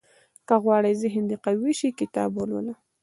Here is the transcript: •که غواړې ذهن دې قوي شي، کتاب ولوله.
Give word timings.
•که 0.47 0.55
غواړې 0.63 0.91
ذهن 1.01 1.23
دې 1.29 1.37
قوي 1.45 1.71
شي، 1.79 1.89
کتاب 1.99 2.29
ولوله. 2.35 2.73